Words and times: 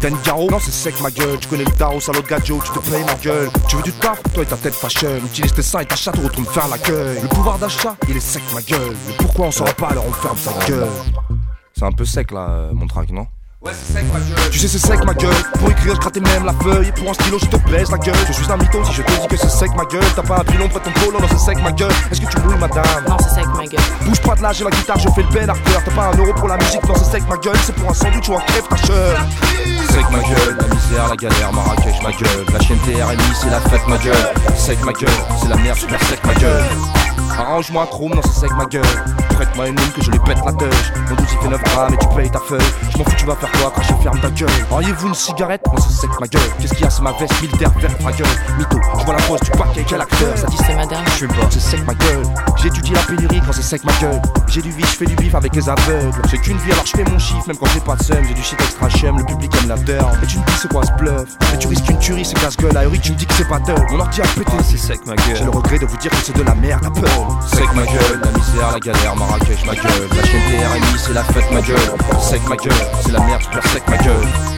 T'as 0.00 0.08
une 0.08 0.20
garo 0.22 0.50
Non 0.50 0.58
c'est 0.60 0.72
sec 0.72 1.00
ma 1.00 1.10
gueule. 1.10 1.38
Tu 1.40 1.48
connais 1.48 1.64
le 1.64 1.70
tarot 1.72 2.00
salope 2.00 2.28
gadjo 2.28 2.60
Tu 2.64 2.70
te 2.72 2.90
payes 2.90 3.04
ma 3.04 3.14
gueule. 3.14 3.50
Tu 3.68 3.76
veux 3.76 3.82
du 3.82 3.92
taf 3.92 4.22
Toi 4.34 4.42
et 4.42 4.46
ta 4.46 4.56
tête 4.56 4.74
fashion. 4.74 5.16
Utilise 5.24 5.52
tes 5.52 5.62
seins 5.62 5.80
et 5.80 5.86
ta 5.86 5.96
chatte 5.96 6.16
Retourne 6.16 6.46
faire 6.46 6.68
l'accueil 6.68 7.20
Le 7.22 7.28
pouvoir 7.28 7.58
d'achat 7.58 7.96
Il 8.08 8.16
est 8.16 8.20
sec 8.20 8.42
ma 8.54 8.62
gueule. 8.62 8.94
Le 9.08 9.12
pourquoi 9.18 9.46
on 9.46 9.50
saura 9.50 9.72
pas 9.72 9.88
alors 9.88 10.06
on 10.06 10.12
ferme 10.12 10.36
sa 10.36 10.52
gueule? 10.66 10.88
C'est 11.74 11.84
un 11.84 11.92
peu 11.92 12.04
sec 12.04 12.32
là 12.32 12.48
euh, 12.48 12.72
mon 12.72 12.86
track 12.86 13.10
non? 13.10 13.26
Ouais, 13.62 13.72
c'est 13.74 13.94
sec 13.94 14.04
ma 14.12 14.20
gueule. 14.20 14.50
Tu 14.50 14.58
sais, 14.58 14.68
c'est 14.68 14.78
sec 14.78 15.04
ma 15.04 15.14
gueule. 15.14 15.34
Pour 15.58 15.70
écrire, 15.70 15.85
grattais 16.20 16.34
même 16.34 16.44
la 16.44 16.52
feuille. 16.52 16.88
Et 16.88 16.92
pour 16.92 17.10
un 17.10 17.14
stylo, 17.14 17.38
je 17.38 17.46
te 17.46 17.56
baisse 17.70 17.90
la 17.90 17.98
gueule. 17.98 18.14
Je 18.26 18.32
suis 18.32 18.50
un 18.50 18.56
mytho 18.56 18.84
si 18.84 18.92
je 18.94 19.02
te 19.02 19.10
dis 19.20 19.26
que 19.28 19.36
c'est 19.36 19.50
sec 19.50 19.70
ma 19.76 19.84
gueule. 19.84 20.04
T'as 20.14 20.22
pas 20.22 20.38
un 20.40 20.44
pilon 20.44 20.66
de 20.66 20.72
ton 20.72 20.90
polo, 20.92 21.20
non, 21.20 21.26
c'est 21.30 21.38
sec 21.38 21.62
ma 21.62 21.72
gueule. 21.72 21.92
Est-ce 22.10 22.20
que 22.20 22.26
tu 22.26 22.38
mouilles, 22.40 22.58
madame? 22.58 22.84
Non, 23.08 23.16
c'est 23.20 23.40
sec 23.40 23.46
ma 23.56 23.64
gueule. 23.64 23.80
Bouge 24.02 24.20
pas 24.22 24.34
de 24.34 24.42
là, 24.42 24.52
j'ai 24.52 24.64
la 24.64 24.70
guitare, 24.70 24.98
je 24.98 25.08
fais 25.10 25.22
le 25.22 25.28
bel 25.28 25.50
arcteur. 25.50 25.82
T'as 25.84 25.90
pas 25.92 26.10
un 26.12 26.18
euro 26.18 26.32
pour 26.34 26.48
la 26.48 26.56
musique, 26.56 26.84
non, 26.86 26.94
c'est 26.96 27.10
sec 27.10 27.22
ma 27.28 27.36
gueule. 27.36 27.58
C'est 27.64 27.74
pour 27.74 27.90
un 27.90 27.94
sandwich 27.94 28.28
ou 28.28 28.36
un 28.36 28.40
crève 28.40 28.68
ta 28.68 28.76
cheur. 28.76 29.18
Sec 29.90 30.10
ma 30.10 30.18
gueule, 30.20 30.56
la 30.60 30.74
misère, 30.74 31.08
la 31.08 31.16
galère, 31.16 31.52
Marrakech 31.52 32.02
ma 32.02 32.10
gueule. 32.10 32.44
La 32.52 32.60
chaîne 32.60 32.78
TRMI, 32.78 33.34
c'est 33.40 33.50
la 33.50 33.60
fête 33.60 33.86
ma 33.88 33.98
gueule. 33.98 34.32
Sec 34.56 34.84
ma 34.84 34.92
gueule, 34.92 35.10
c'est 35.40 35.48
la 35.48 35.56
merde, 35.56 35.78
super 35.78 36.02
sec 36.02 36.24
ma 36.24 36.34
gueule. 36.34 36.64
Arrange-moi 37.38 37.82
un 37.82 37.86
chrome, 37.86 38.14
non, 38.14 38.22
c'est 38.24 38.40
sec 38.40 38.50
ma 38.56 38.64
gueule. 38.64 38.82
Prête-moi 39.34 39.68
une 39.68 39.76
lune 39.76 39.92
que 39.94 40.02
je 40.02 40.10
lui 40.10 40.18
pète 40.20 40.38
la 40.44 40.52
teuche. 40.52 40.92
Mon 41.10 41.16
douce 41.16 41.28
il 41.32 41.38
fait 41.42 41.48
9 41.50 41.62
grammes 41.62 41.94
et 41.94 41.98
tu 41.98 42.06
payes 42.16 42.30
ta 42.30 42.38
feuille. 42.38 42.60
Je 42.90 42.98
m'en 42.98 43.04
fous, 43.04 43.16
tu 43.18 43.26
vas 43.26 43.34
faire 43.36 43.52
quoi 43.52 43.72
quand 43.74 43.82
je 43.82 43.92
ferme 44.02 44.18
ta 44.20 44.30
gueule? 44.30 44.48
Auriez-vous 44.70 45.08
une 45.08 45.14
cigarette? 45.14 45.60
Non, 45.66 45.74
c'est 45.78 45.92
sec 46.00 46.10
ma 46.18 46.26
gueule. 46.26 46.40
Qu'est-ce 46.58 46.72
qu'il 46.72 46.84
y 46.84 46.86
a, 46.86 46.90
c'est 46.90 47.02
ma 47.02 47.12
veste? 47.12 47.42
Militaire 47.42 47.70
verte 47.78 48.00
ma 48.02 48.12
gueule. 48.12 48.26
Mytho, 48.58 48.78
je 48.98 49.04
vois 49.04 49.14
la 49.14 49.22
pose 49.22 49.40
du 49.40 49.50
paquet, 49.50 49.84
quel 49.86 50.00
acteur? 50.00 50.36
Ça 50.38 50.46
dit 50.46 50.56
C'est 50.66 50.74
madame. 50.74 51.04
je 51.06 51.10
suis 51.12 51.26
pas, 51.28 51.34
c'est 51.50 51.60
sec 51.60 51.86
ma 51.86 51.92
gueule. 51.94 52.22
J'étudie 52.56 52.92
la 52.94 53.00
pénurie 53.02 53.42
quand 53.44 53.52
c'est 53.52 53.62
sec 53.62 53.84
ma 53.84 53.92
gueule. 54.00 54.22
J'ai 54.46 54.62
du 54.62 54.70
vie, 54.70 54.82
je 54.82 54.86
fais 54.96 55.04
du 55.06 55.14
bif 55.16 55.34
avec 55.34 55.54
les 55.54 55.68
aveugles. 55.68 56.22
J'ai 56.30 56.38
qu'une 56.38 56.56
vie 56.58 56.72
alors 56.72 56.86
je 56.86 56.92
fais 56.96 57.04
mon 57.04 57.18
chiffre, 57.18 57.46
même 57.48 57.56
quand 57.58 57.66
j'ai 57.74 57.80
pas 57.80 57.96
de 57.96 58.02
seum. 58.02 58.24
J'ai 58.26 58.34
du 58.34 58.42
shit 58.42 58.58
extra 58.60 58.88
chum, 58.88 59.18
le 59.18 59.24
public 59.24 59.52
aime 59.62 59.68
la 59.68 59.76
derme. 59.76 60.10
Et 60.22 60.26
tu 60.26 60.38
me 60.38 60.44
dis 60.44 60.52
c'est 60.60 60.72
quoi 60.72 60.82
ce 60.86 60.92
bluff? 60.92 61.28
Et 61.54 61.58
tu 61.58 61.68
risques 61.68 61.88
une 61.90 61.98
tuerie, 61.98 62.24
c'est 62.24 62.38
casse-gueule. 62.40 62.76
À 62.76 62.84
Eric, 62.84 63.02
tu 63.02 63.12
me 63.12 63.16
dis 63.18 63.26
que 63.26 63.34
c'est 63.34 63.46
pas. 63.48 63.58
Mon 63.90 64.00
ordi 64.00 64.22
a 64.22 64.24
pété. 64.24 64.52
Ah, 64.58 64.62
c'est 64.64 64.78
sec 64.78 65.00
ma 65.06 65.14
J'ai 65.26 65.34
gueule. 65.34 65.44
le 65.44 65.50
regret 65.50 65.78
de 65.78 65.84
vous 65.86 65.96
dire 65.98 66.10
que 66.10 66.16
c'est 66.24 66.36
de 66.36 66.42
la 66.42 66.54
merde 66.54 66.86
à 66.86 66.90
peur. 66.90 67.25
Sec 67.46 67.72
ma 67.74 67.84
gueule, 67.84 68.20
la 68.22 68.30
misère, 68.32 68.72
la 68.72 68.80
galère, 68.80 69.16
Marrakech 69.16 69.64
ma 69.64 69.74
gueule. 69.74 70.08
La 70.16 70.24
chaîne 70.24 70.42
TRMI, 70.50 70.98
c'est 70.98 71.12
la 71.12 71.24
fête 71.24 71.50
ma 71.52 71.60
gueule. 71.60 71.76
Sec 72.20 72.42
ma 72.48 72.56
gueule, 72.56 72.72
c'est 73.00 73.12
la 73.12 73.20
merde, 73.20 73.42
super 73.42 73.66
sec 73.68 73.82
ma 73.88 73.96
gueule. 73.98 74.55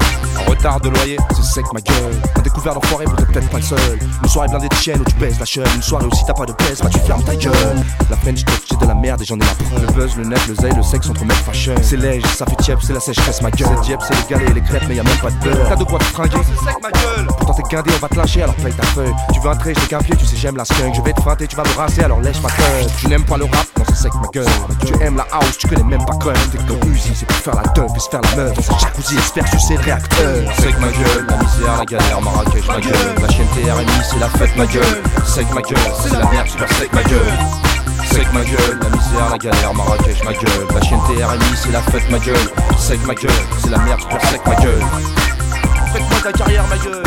Retard 0.49 0.81
de 0.81 0.89
loyer, 0.89 1.19
c'est 1.37 1.45
sec 1.45 1.65
ma 1.75 1.81
gueule. 1.81 2.15
Un 2.37 2.41
découvert 2.41 2.75
d'enfoiré, 2.75 3.05
vous 3.05 3.15
êtes 3.23 3.27
peut-être 3.27 3.51
pas 3.51 3.59
le 3.59 3.63
seul. 3.63 3.99
Une 4.23 4.29
soirée 4.29 4.49
blindée 4.49 4.69
de 4.69 4.75
chiennes 4.75 5.01
où 5.01 5.05
tu 5.05 5.15
baisses 5.17 5.39
la 5.39 5.45
chaîne. 5.45 5.67
Une 5.77 5.83
soirée 5.83 6.07
aussi 6.07 6.25
t'as 6.27 6.33
pas 6.33 6.47
de 6.47 6.53
pèse, 6.53 6.81
bah 6.81 6.89
tu 6.91 6.99
fermes 7.01 7.23
ta 7.23 7.37
gueule. 7.37 7.53
La 8.09 8.17
French 8.17 8.45
touch, 8.45 8.63
c'est 8.71 8.81
de 8.81 8.87
la 8.87 8.95
merde 8.95 9.21
et 9.21 9.25
j'en 9.25 9.37
ai 9.37 9.41
la 9.41 9.47
preuve. 9.47 9.87
Le 9.87 9.93
buzz, 9.93 10.17
le 10.17 10.25
net, 10.25 10.41
le 10.49 10.55
zèle, 10.55 10.75
le 10.75 10.83
sexe 10.83 11.11
entre 11.11 11.25
mecs 11.25 11.37
fashion. 11.37 11.75
C'est 11.83 11.97
léger, 11.97 12.27
ça 12.29 12.47
fait 12.47 12.57
tiep, 12.57 12.79
c'est 12.83 12.95
la 12.95 13.01
sécheresse 13.01 13.43
ma 13.43 13.51
gueule. 13.51 13.69
C'est 13.77 13.87
diep, 13.89 14.01
c'est 14.07 14.15
les 14.15 14.27
galets 14.31 14.51
et 14.51 14.55
les 14.55 14.63
crêpes, 14.63 14.85
mais 14.89 14.97
y 14.97 15.01
a 15.01 15.03
même 15.03 15.19
pas 15.19 15.31
de 15.31 15.37
beurre. 15.45 15.69
T'as 15.69 15.77
de 15.77 15.85
quoi 15.85 15.99
te 15.99 16.05
fringuer, 16.05 16.39
c'est 16.45 16.65
sec 16.65 16.77
ma 16.83 16.91
gueule. 16.91 17.27
Pourtant 17.27 17.53
t'es 17.53 17.63
guindé, 17.69 17.91
on 17.95 18.01
va 18.01 18.09
te 18.09 18.17
lâcher, 18.17 18.43
alors 18.43 18.55
paye 18.57 18.73
ta 18.73 18.87
feuille. 18.87 19.15
Tu 19.35 19.41
veux 19.41 19.51
un 19.51 19.57
trait, 19.57 19.75
je 19.75 19.87
qu'un 19.87 19.99
pied, 19.99 20.17
tu 20.17 20.25
sais 20.25 20.37
j'aime 20.37 20.57
la 20.57 20.65
skunk. 20.65 20.95
Je 20.95 21.03
vais 21.03 21.13
te 21.13 21.21
feinter, 21.21 21.47
tu 21.47 21.57
vas 21.57 21.65
me 21.65 21.77
rincer, 21.77 22.05
alors 22.05 22.21
lèche 22.21 22.41
ma 22.41 22.49
gueule. 22.49 22.91
Tu 22.99 23.07
n'aimes 23.09 23.25
pas 23.25 23.37
le 23.37 23.45
rap, 23.45 23.67
non 23.77 23.85
c'est 23.89 23.97
sec 23.97 24.13
ma 24.15 24.29
gueule. 24.33 24.47
Tu 24.87 24.95
aimes 25.03 25.17
la 25.17 25.27
house, 25.33 25.59
tu 25.59 25.69
connais 25.69 25.85
même 25.85 26.05
pas 26.07 26.15
quand 26.15 26.33
T'es 26.53 26.59
que 26.59 26.87
Uzi, 26.89 27.13
c'est 27.15 27.27
pour 27.27 27.37
faire 27.37 27.57
la 27.57 27.69
teuf 27.71 27.91
et 27.95 28.01
se 28.01 28.09
faire 28.09 28.21
la 28.23 28.37
meuf. 28.37 28.55
Dans 28.55 28.63
sa 28.63 28.79
jacuzzi 28.79 29.17
et 29.17 29.21
se 29.21 29.33
faire 29.33 29.49
sucer 29.49 29.75
le 29.75 29.81
réacteur. 29.81 30.38
Sec 30.61 30.79
ma 30.81 30.89
gueule, 30.89 31.27
la 31.29 31.37
misère, 31.37 31.77
la 31.79 31.85
galère, 31.85 32.21
Marrakech 32.21 32.67
ma 32.69 32.81
gueule. 32.81 33.15
La 33.21 33.29
chaîne 33.29 33.47
TRMI, 33.49 33.87
c'est 34.11 34.19
la 34.19 34.29
fête 34.29 34.57
ma 34.57 34.67
gueule. 34.67 35.03
Sec 35.27 35.47
ma 35.55 35.61
gueule, 35.63 35.79
c'est 36.03 36.13
la 36.13 36.27
merde, 36.31 36.49
super 36.49 36.69
sec 36.73 36.93
ma 36.93 37.03
gueule. 37.03 37.33
Sec 38.13 38.33
ma 38.33 38.41
gueule, 38.45 38.79
la 38.83 38.89
misère, 38.91 39.31
la 39.31 39.39
galère, 39.39 39.75
Marrakech 39.75 40.23
ma 40.25 40.33
gueule. 40.33 40.67
La 40.75 40.81
chaîne 40.83 41.01
TRMI, 41.07 41.57
c'est 41.57 41.73
la 41.73 41.83
fête 41.83 42.11
ma 42.11 42.19
gueule. 42.19 42.37
Sec 42.79 43.05
ma 43.07 43.15
gueule, 43.15 43.31
c'est 43.63 43.71
la 43.71 43.79
merde, 43.79 44.01
super 44.01 44.21
sec 44.31 44.41
ma 44.47 44.55
gueule. 44.57 44.83
Faites-moi 45.93 46.21
ta 46.23 46.33
carrière, 46.33 46.65
ma 46.69 46.77
gueule. 46.77 47.03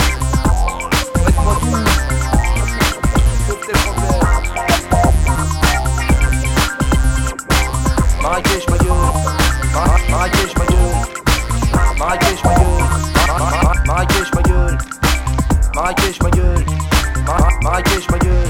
Faites-moi 1.26 1.58
tout. 1.62 2.82
Marrakech, 8.22 8.68
ma 8.70 8.78
gueule. 8.78 8.90
Mar- 9.74 10.00
Marrakech, 10.10 10.54
ma 10.58 10.66
gueule. 10.66 11.98
Marrakech, 11.98 12.44
ma 12.44 12.54
gueule. 12.56 13.21
Mar- 15.76 15.96
Mar- 17.28 17.60
Marrakech, 17.64 18.10
ma 18.12 18.18
gueule. 18.18 18.48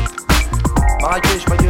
Marrakech, 1.01 1.47
ma 1.49 1.55
gueule. 1.55 1.60